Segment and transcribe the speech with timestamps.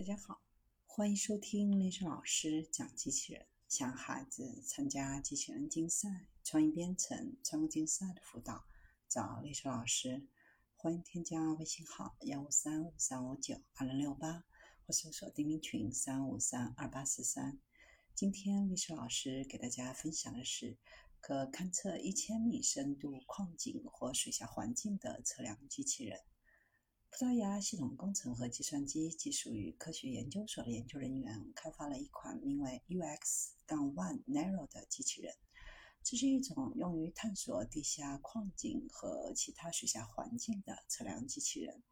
[0.00, 0.40] 大家好，
[0.86, 3.46] 欢迎收听丽莎老师讲机器人。
[3.68, 8.64] 想孩子参加机器人竞赛、创意编程、创客竞赛的辅导，
[9.10, 10.26] 找丽莎老师。
[10.74, 14.42] 欢迎添加微信号幺五三五三五九二零六八，
[14.86, 17.60] 或搜索钉钉群三五三二八四三。
[18.14, 20.78] 今天丽莎老师给大家分享的是
[21.20, 26.20] 可勘测一千米深度矿井或水下环境的测量机器人。
[27.10, 35.34] 葡萄牙系统工程和计算机技术与科学研究所的研究人员开发了一款名为 U X-ONE Narrow 的机器人。
[36.04, 41.82] 这是一种用于探索地下矿井和其他水下环境的测量机器人。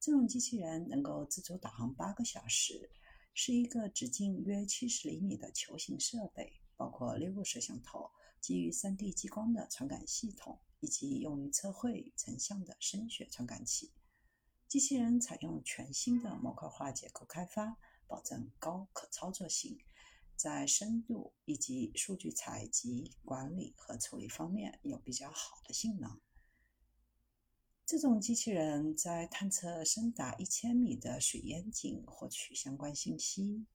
[0.00, 2.90] 这种机器人能够自主导航八个小时，
[3.34, 8.10] 是一个直径约七十厘米的球形设备，包括六个摄像头、
[8.40, 13.92] 基于 3D 激光的传感系统以及用于测绘成像的声学传感器。
[14.74, 17.78] 机器人采用全新的模块化结构开发，
[18.08, 19.78] 保证高可操作性，
[20.34, 26.20] 在深度以及数据采集、管理和处理方面有比较好的性能。
[27.86, 33.66] 这种机器人在探测深达一千米的水淹井获取相关信息，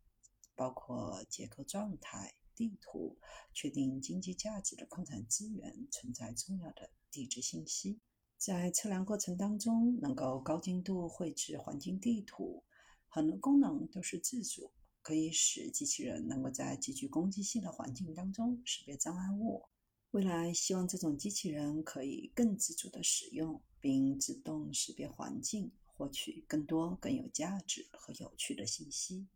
[0.53, 3.17] 包括结构状态、地图、
[3.53, 8.02] 确定经济价值的矿产资源存在重要的地质信息。
[8.40, 12.64] 在测量过程当中，能够高精度绘制环境地图，
[13.09, 19.66] 很多功能都是自主，可以使机器人能够在极具攻击性的环境当中识别障碍物。
[20.12, 29.28] 未来希望这种机器人可以更自主的使用，并自动识别环境，获取更多更有价值和有趣的信息。